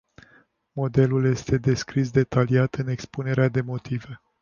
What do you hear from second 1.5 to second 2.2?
descris